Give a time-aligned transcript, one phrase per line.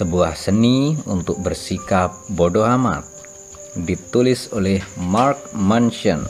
[0.00, 3.04] Sebuah seni untuk bersikap bodoh amat
[3.84, 6.24] Ditulis oleh Mark Mansion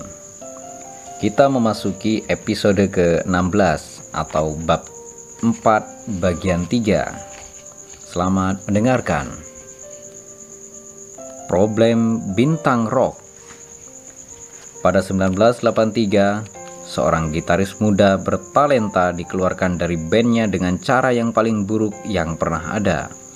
[1.22, 4.83] Kita memasuki episode ke-16 atau bab
[5.46, 9.38] 4 bagian 3 Selamat mendengarkan.
[11.46, 13.23] Problem Bintang Rock.
[14.82, 22.34] Pada 1983 seorang gitaris muda bertalenta dikeluarkan dari bandnya dengan cara yang paling buruk yang
[22.34, 23.30] pernah ada.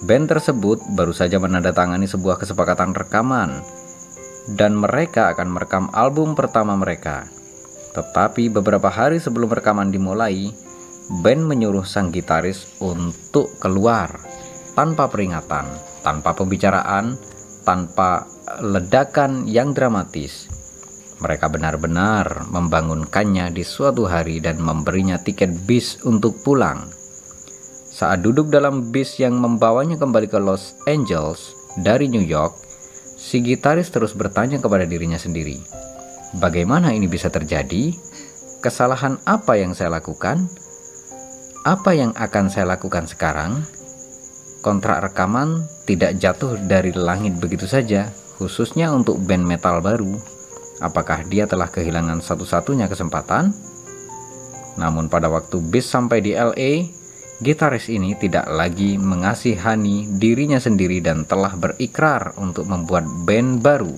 [0.00, 3.60] Band tersebut baru saja menandatangani sebuah kesepakatan rekaman,
[4.56, 7.28] dan mereka akan merekam album pertama mereka.
[7.92, 10.48] Tetapi beberapa hari sebelum rekaman dimulai,
[11.20, 14.08] band menyuruh sang gitaris untuk keluar
[14.72, 15.68] tanpa peringatan,
[16.00, 17.20] tanpa pembicaraan,
[17.68, 18.24] tanpa
[18.64, 20.48] ledakan yang dramatis
[21.20, 26.99] mereka benar-benar membangunkannya di suatu hari dan memberinya tiket bis untuk pulang.
[28.00, 31.52] Saat duduk dalam bis yang membawanya kembali ke Los Angeles
[31.84, 32.56] dari New York,
[33.20, 35.60] si gitaris terus bertanya kepada dirinya sendiri,
[36.40, 37.92] "Bagaimana ini bisa terjadi?
[38.64, 40.48] Kesalahan apa yang saya lakukan?
[41.68, 43.68] Apa yang akan saya lakukan sekarang?"
[44.64, 48.08] Kontrak rekaman tidak jatuh dari langit begitu saja,
[48.40, 50.16] khususnya untuk band metal baru.
[50.80, 53.52] Apakah dia telah kehilangan satu-satunya kesempatan?
[54.80, 56.99] Namun pada waktu bis sampai di LA,
[57.40, 63.96] gitaris ini tidak lagi mengasihani dirinya sendiri dan telah berikrar untuk membuat band baru.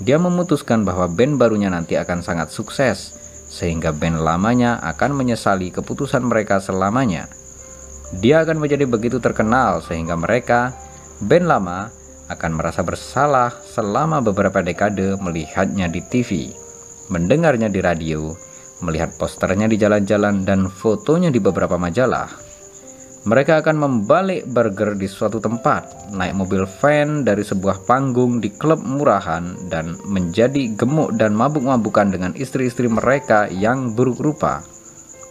[0.00, 3.16] Dia memutuskan bahwa band barunya nanti akan sangat sukses,
[3.48, 7.28] sehingga band lamanya akan menyesali keputusan mereka selamanya.
[8.16, 10.72] Dia akan menjadi begitu terkenal sehingga mereka,
[11.20, 11.92] band lama,
[12.26, 16.50] akan merasa bersalah selama beberapa dekade melihatnya di TV,
[17.12, 18.34] mendengarnya di radio,
[18.82, 22.45] melihat posternya di jalan-jalan dan fotonya di beberapa majalah.
[23.26, 28.78] Mereka akan membalik burger di suatu tempat, naik mobil van dari sebuah panggung di klub
[28.86, 34.62] murahan, dan menjadi gemuk dan mabuk-mabukan dengan istri-istri mereka yang buruk rupa.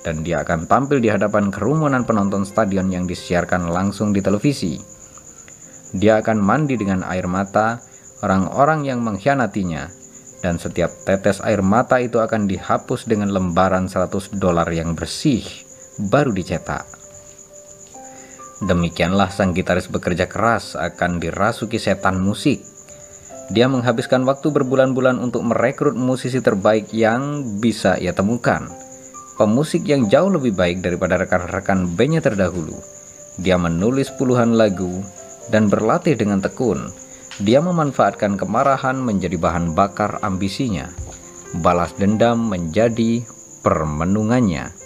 [0.03, 4.95] Dan dia akan tampil di hadapan kerumunan penonton stadion yang disiarkan langsung di televisi
[5.95, 7.79] dia akan mandi dengan air mata
[8.19, 9.87] orang-orang yang mengkhianatinya,
[10.43, 15.45] dan setiap tetes air mata itu akan dihapus dengan lembaran 100 dolar yang bersih,
[16.11, 17.04] baru dicetak.
[18.63, 22.63] Demikianlah sang gitaris bekerja keras akan dirasuki setan musik.
[23.51, 28.71] Dia menghabiskan waktu berbulan-bulan untuk merekrut musisi terbaik yang bisa ia temukan.
[29.35, 32.79] Pemusik yang jauh lebih baik daripada rekan-rekan bandnya terdahulu.
[33.35, 35.03] Dia menulis puluhan lagu,
[35.51, 36.89] dan berlatih dengan tekun,
[37.43, 40.87] dia memanfaatkan kemarahan menjadi bahan bakar ambisinya.
[41.59, 43.27] Balas dendam menjadi
[43.59, 44.84] permenungannya.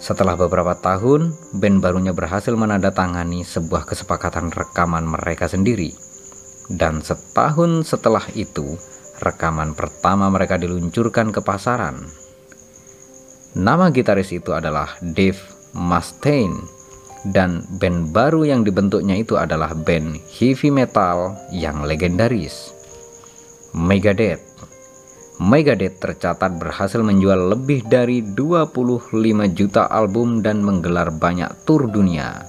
[0.00, 5.92] Setelah beberapa tahun, band barunya berhasil menandatangani sebuah kesepakatan rekaman mereka sendiri.
[6.72, 8.80] Dan setahun setelah itu,
[9.20, 12.00] rekaman pertama mereka diluncurkan ke pasaran.
[13.52, 15.36] Nama gitaris itu adalah Dave
[15.76, 16.64] Mustaine
[17.28, 22.72] dan band baru yang dibentuknya itu adalah band heavy metal yang legendaris.
[23.76, 24.40] Megadeth.
[25.40, 29.08] Megadeth tercatat berhasil menjual lebih dari 25
[29.56, 32.44] juta album dan menggelar banyak tur dunia.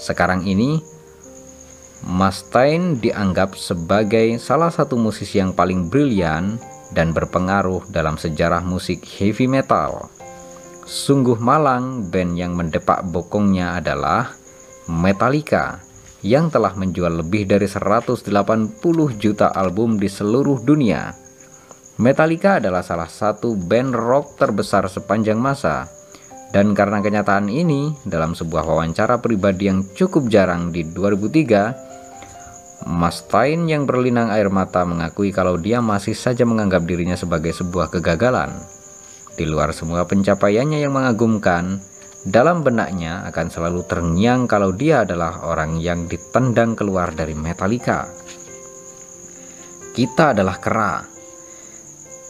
[0.00, 0.80] Sekarang ini,
[2.08, 6.56] Mustaine dianggap sebagai salah satu musisi yang paling brilian
[6.96, 10.08] dan berpengaruh dalam sejarah musik heavy metal.
[10.88, 14.32] Sungguh malang band yang mendepak bokongnya adalah
[14.88, 15.84] Metallica
[16.24, 18.24] yang telah menjual lebih dari 180
[19.20, 21.27] juta album di seluruh dunia.
[21.98, 25.90] Metallica adalah salah satu band rock terbesar sepanjang masa.
[26.54, 33.82] Dan karena kenyataan ini, dalam sebuah wawancara pribadi yang cukup jarang di 2003, Mustaine yang
[33.82, 38.54] berlinang air mata mengakui kalau dia masih saja menganggap dirinya sebagai sebuah kegagalan.
[39.34, 41.82] Di luar semua pencapaiannya yang mengagumkan,
[42.22, 48.06] dalam benaknya akan selalu terngiang kalau dia adalah orang yang ditendang keluar dari Metallica.
[49.90, 51.17] Kita adalah kera.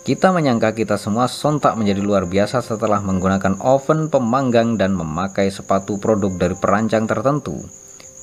[0.08, 6.00] Kita menyangka kita semua sontak menjadi luar biasa setelah menggunakan oven pemanggang dan memakai sepatu
[6.00, 7.60] produk dari perancang tertentu.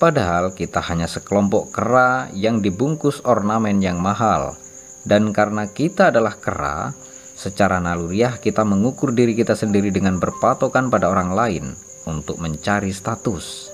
[0.02, 4.58] Padahal kita hanya sekelompok kera yang dibungkus ornamen yang mahal.
[5.06, 6.90] Dan karena kita adalah kera,
[7.36, 11.76] Secara naluriah kita mengukur diri kita sendiri dengan berpatokan pada orang lain
[12.08, 13.68] untuk mencari status.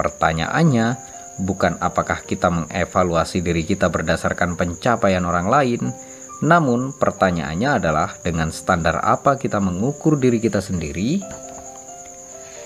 [0.00, 0.96] Pertanyaannya
[1.44, 5.92] bukan apakah kita mengevaluasi diri kita berdasarkan pencapaian orang lain,
[6.40, 11.20] namun pertanyaannya adalah dengan standar apa kita mengukur diri kita sendiri?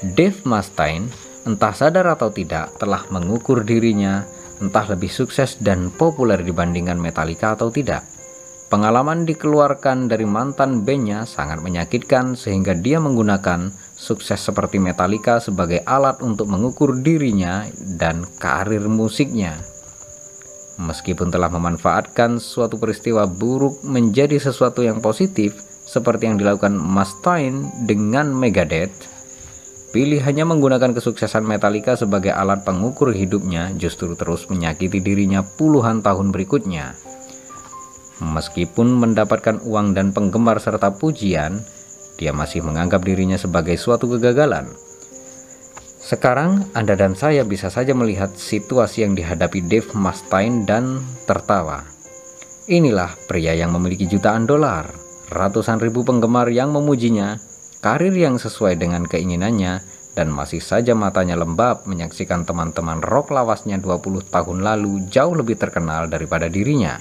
[0.03, 1.11] Dave Mustaine
[1.45, 4.25] entah sadar atau tidak, telah mengukur dirinya
[4.63, 8.07] entah lebih sukses dan populer dibandingkan Metallica atau tidak.
[8.73, 16.19] Pengalaman dikeluarkan dari mantan bandnya sangat menyakitkan sehingga dia menggunakan sukses seperti Metallica sebagai alat
[16.25, 17.69] untuk mengukur dirinya
[18.01, 19.74] dan karir musiknya.
[20.75, 25.55] Meskipun telah memanfaatkan suatu peristiwa buruk menjadi sesuatu yang positif,
[25.87, 29.07] seperti yang dilakukan Mustaine dengan Megadeth,
[29.95, 36.99] pilihannya menggunakan kesuksesan Metallica sebagai alat pengukur hidupnya justru terus menyakiti dirinya puluhan tahun berikutnya.
[38.19, 41.63] Meskipun mendapatkan uang dan penggemar serta pujian,
[42.19, 44.71] dia masih menganggap dirinya sebagai suatu kegagalan.
[46.05, 51.81] Sekarang Anda dan saya bisa saja melihat situasi yang dihadapi Dave Mustaine dan tertawa.
[52.69, 54.85] Inilah pria yang memiliki jutaan dolar,
[55.33, 57.41] ratusan ribu penggemar yang memujinya,
[57.81, 59.81] karir yang sesuai dengan keinginannya,
[60.13, 66.13] dan masih saja matanya lembab menyaksikan teman-teman rock lawasnya 20 tahun lalu jauh lebih terkenal
[66.13, 67.01] daripada dirinya.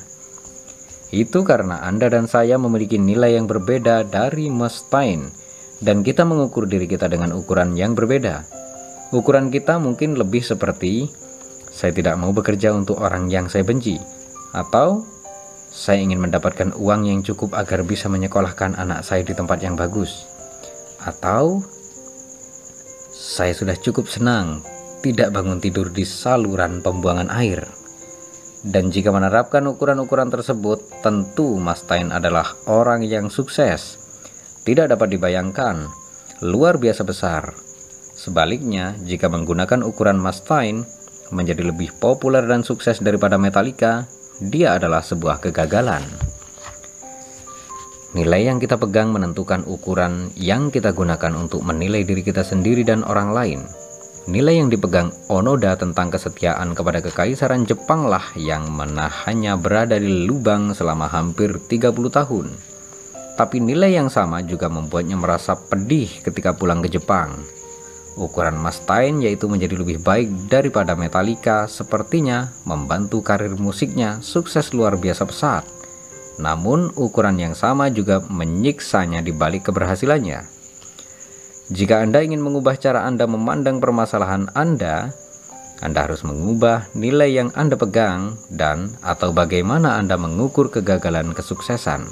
[1.12, 5.28] Itu karena Anda dan saya memiliki nilai yang berbeda dari Mustaine,
[5.84, 8.63] dan kita mengukur diri kita dengan ukuran yang berbeda.
[9.14, 11.06] Ukuran kita mungkin lebih seperti
[11.70, 14.02] saya tidak mau bekerja untuk orang yang saya benci
[14.58, 15.06] atau
[15.70, 20.26] saya ingin mendapatkan uang yang cukup agar bisa menyekolahkan anak saya di tempat yang bagus.
[21.02, 21.62] Atau
[23.14, 24.66] saya sudah cukup senang
[25.06, 27.70] tidak bangun tidur di saluran pembuangan air.
[28.66, 34.02] Dan jika menerapkan ukuran-ukuran tersebut, tentu Mas Tain adalah orang yang sukses.
[34.66, 35.92] Tidak dapat dibayangkan,
[36.42, 37.63] luar biasa besar,
[38.24, 40.88] Sebaliknya, jika menggunakan ukuran Mustaine
[41.36, 44.08] menjadi lebih populer dan sukses daripada Metallica,
[44.40, 46.00] dia adalah sebuah kegagalan.
[48.16, 53.04] Nilai yang kita pegang menentukan ukuran yang kita gunakan untuk menilai diri kita sendiri dan
[53.04, 53.60] orang lain.
[54.32, 61.12] Nilai yang dipegang Onoda tentang kesetiaan kepada kekaisaran Jepanglah yang menahannya berada di lubang selama
[61.12, 62.48] hampir 30 tahun.
[63.36, 67.63] Tapi nilai yang sama juga membuatnya merasa pedih ketika pulang ke Jepang.
[68.14, 75.26] Ukuran Mustaine yaitu menjadi lebih baik daripada Metallica sepertinya membantu karir musiknya sukses luar biasa
[75.26, 75.66] pesat.
[76.38, 80.46] Namun ukuran yang sama juga menyiksanya di balik keberhasilannya.
[81.74, 85.10] Jika Anda ingin mengubah cara Anda memandang permasalahan Anda,
[85.82, 92.06] Anda harus mengubah nilai yang Anda pegang dan atau bagaimana Anda mengukur kegagalan kesuksesan.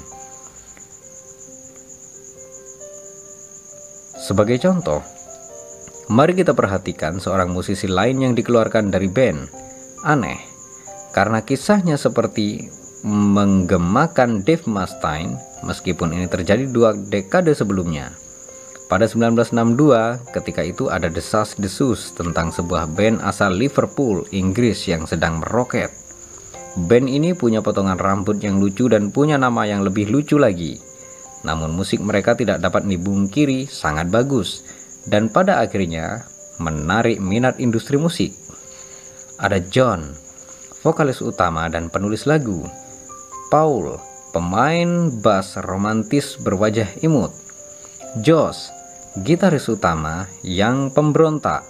[4.22, 5.02] Sebagai contoh,
[6.12, 9.48] Mari kita perhatikan seorang musisi lain yang dikeluarkan dari band.
[10.04, 10.36] Aneh,
[11.16, 12.68] karena kisahnya seperti
[13.00, 18.12] menggemakan Dave Mustaine meskipun ini terjadi dua dekade sebelumnya.
[18.92, 25.88] Pada 1962, ketika itu ada desas-desus tentang sebuah band asal Liverpool, Inggris yang sedang meroket.
[26.76, 30.76] Band ini punya potongan rambut yang lucu dan punya nama yang lebih lucu lagi.
[31.40, 36.26] Namun musik mereka tidak dapat dibungkiri sangat bagus dan pada akhirnya
[36.62, 38.34] menarik minat industri musik.
[39.42, 40.14] Ada John,
[40.86, 42.62] vokalis utama dan penulis lagu.
[43.50, 43.98] Paul,
[44.30, 47.34] pemain bass romantis berwajah imut.
[48.22, 48.70] Josh,
[49.24, 51.64] gitaris utama yang pemberontak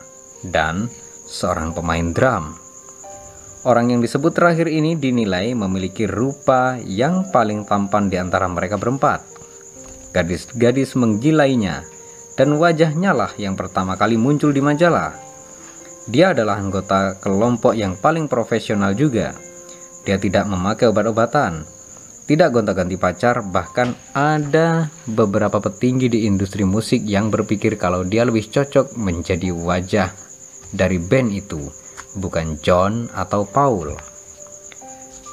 [0.46, 0.90] dan
[1.26, 2.58] seorang pemain drum.
[3.62, 9.22] Orang yang disebut terakhir ini dinilai memiliki rupa yang paling tampan di antara mereka berempat.
[10.10, 11.86] Gadis-gadis menggilainya
[12.34, 15.12] dan wajahnya lah yang pertama kali muncul di majalah.
[16.10, 19.36] Dia adalah anggota kelompok yang paling profesional juga.
[20.02, 21.62] Dia tidak memakai obat-obatan,
[22.26, 28.46] tidak gonta-ganti pacar, bahkan ada beberapa petinggi di industri musik yang berpikir kalau dia lebih
[28.50, 30.10] cocok menjadi wajah
[30.72, 31.60] dari band itu,
[32.18, 33.94] bukan John atau Paul.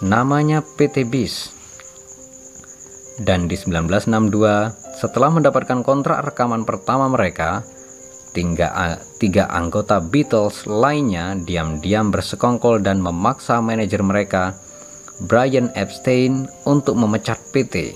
[0.06, 1.54] Namanya PT Bis.
[3.20, 7.64] Dan di 1962, setelah mendapatkan kontrak rekaman pertama mereka,
[8.36, 14.60] tiga, tiga anggota Beatles lainnya diam-diam bersekongkol dan memaksa manajer mereka,
[15.24, 17.96] Brian Epstein, untuk memecat PT.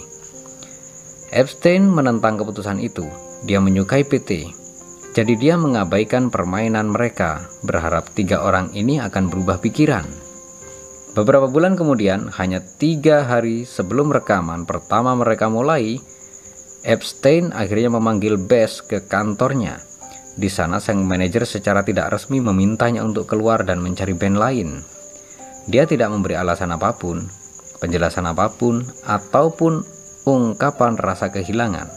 [1.36, 3.04] Epstein menentang keputusan itu.
[3.44, 4.48] Dia menyukai PT.
[5.12, 10.08] Jadi dia mengabaikan permainan mereka, berharap tiga orang ini akan berubah pikiran.
[11.14, 16.02] Beberapa bulan kemudian, hanya tiga hari sebelum rekaman pertama mereka mulai,
[16.84, 19.80] Epstein akhirnya memanggil Bess ke kantornya.
[20.36, 24.70] Di sana sang manajer secara tidak resmi memintanya untuk keluar dan mencari band lain.
[25.72, 27.24] Dia tidak memberi alasan apa pun,
[27.80, 29.80] penjelasan apa pun, ataupun
[30.28, 31.88] ungkapan rasa kehilangan.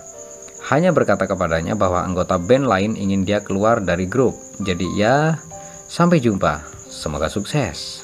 [0.66, 4.34] hanya berkata kepadanya bahwa anggota band lain ingin dia keluar dari grup.
[4.58, 5.38] Jadi ya,
[5.86, 6.58] sampai jumpa.
[6.90, 8.02] Semoga sukses.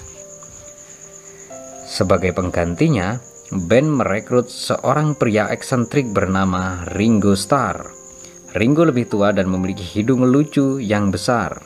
[1.90, 3.18] Sebagai penggantinya,
[3.52, 7.84] band merekrut seorang pria eksentrik bernama Ringo Starr.
[8.56, 11.60] Ringo lebih tua dan memiliki hidung lucu yang besar.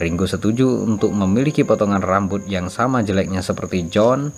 [0.00, 4.32] Ringo setuju untuk memiliki potongan rambut yang sama jeleknya seperti John,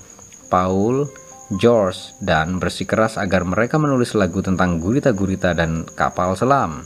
[0.50, 1.06] Paul,
[1.54, 6.82] George dan bersikeras agar mereka menulis lagu tentang gurita-gurita dan kapal selam.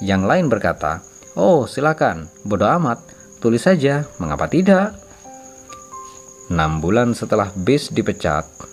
[0.00, 1.04] Yang lain berkata,
[1.36, 3.04] "Oh, silakan, bodoh amat,
[3.44, 4.96] tulis saja, mengapa tidak?"
[6.48, 8.71] Enam bulan setelah Bass dipecat,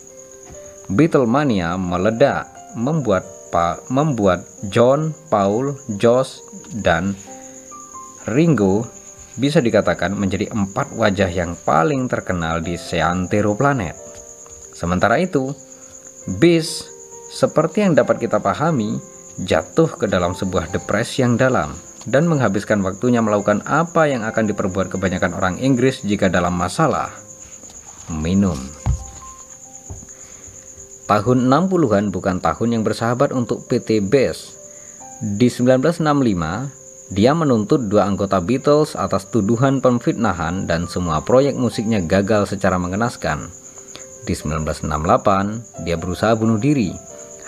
[0.89, 3.22] Beatlemania meledak, membuat
[3.53, 6.41] pa, membuat John, Paul, Josh,
[6.74, 7.13] dan
[8.29, 8.86] Ringo
[9.38, 13.96] bisa dikatakan menjadi empat wajah yang paling terkenal di seantero planet.
[14.74, 15.53] Sementara itu,
[16.41, 16.86] bis
[17.29, 18.98] seperti yang dapat kita pahami
[19.46, 21.72] jatuh ke dalam sebuah depresi yang dalam
[22.10, 27.13] dan menghabiskan waktunya melakukan apa yang akan diperbuat kebanyakan orang Inggris jika dalam masalah
[28.10, 28.58] minum.
[31.09, 34.61] Tahun 60-an bukan tahun yang bersahabat untuk PT Best.
[35.25, 36.05] Di 1965,
[37.09, 43.49] dia menuntut dua anggota Beatles atas tuduhan pemfitnahan dan semua proyek musiknya gagal secara mengenaskan.
[44.21, 46.93] Di 1968, dia berusaha bunuh diri.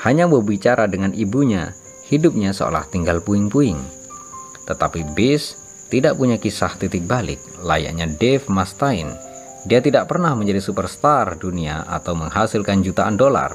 [0.01, 1.77] Hanya berbicara dengan ibunya,
[2.09, 3.77] hidupnya seolah tinggal puing-puing.
[4.65, 5.53] Tetapi Bis
[5.93, 9.13] tidak punya kisah titik balik, layaknya Dave Mustaine.
[9.65, 13.53] Dia tidak pernah menjadi superstar dunia atau menghasilkan jutaan dolar.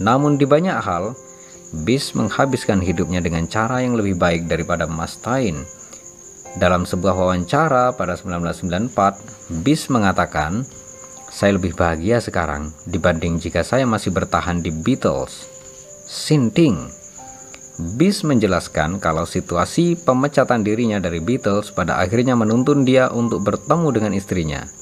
[0.00, 1.16] Namun di banyak hal,
[1.70, 5.62] Bis menghabiskan hidupnya dengan cara yang lebih baik daripada Mustaine.
[6.58, 10.66] Dalam sebuah wawancara pada 1994, Bis mengatakan,
[11.30, 15.46] saya lebih bahagia sekarang dibanding jika saya masih bertahan di Beatles.
[16.10, 16.90] Sinting.
[17.94, 24.12] Bis menjelaskan kalau situasi pemecatan dirinya dari Beatles pada akhirnya menuntun dia untuk bertemu dengan
[24.18, 24.79] istrinya.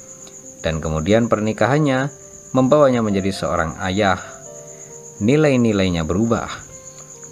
[0.63, 2.11] Dan kemudian pernikahannya
[2.53, 4.19] membawanya menjadi seorang ayah.
[5.23, 6.49] Nilai-nilainya berubah.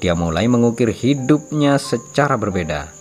[0.03, 2.93] Dia mulai mengukir hidupnya secara berbeda.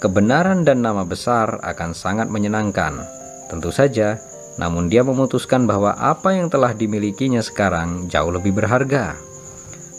[0.00, 3.04] Kebenaran dan nama besar akan sangat menyenangkan.
[3.52, 4.16] Tentu saja,
[4.56, 9.18] namun dia memutuskan bahwa apa yang telah dimilikinya sekarang jauh lebih berharga.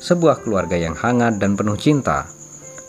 [0.01, 2.25] Sebuah keluarga yang hangat dan penuh cinta,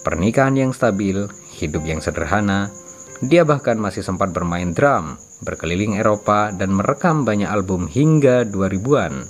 [0.00, 1.28] pernikahan yang stabil,
[1.60, 2.72] hidup yang sederhana.
[3.20, 9.26] Dia bahkan masih sempat bermain drum, berkeliling Eropa dan merekam banyak album hingga 2000-an.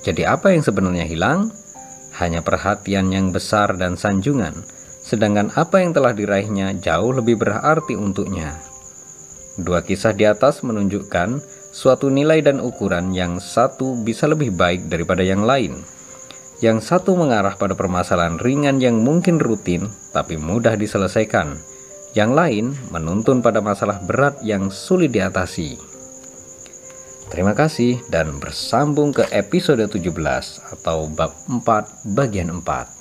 [0.00, 1.52] Jadi apa yang sebenarnya hilang?
[2.16, 4.64] Hanya perhatian yang besar dan sanjungan,
[5.04, 8.56] sedangkan apa yang telah diraihnya jauh lebih berarti untuknya.
[9.60, 15.20] Dua kisah di atas menunjukkan suatu nilai dan ukuran yang satu bisa lebih baik daripada
[15.20, 15.84] yang lain.
[16.60, 21.56] Yang satu mengarah pada permasalahan ringan yang mungkin rutin tapi mudah diselesaikan.
[22.10, 25.78] Yang lain menuntun pada masalah berat yang sulit diatasi.
[27.30, 30.10] Terima kasih dan bersambung ke episode 17
[30.74, 32.99] atau bab 4 bagian 4.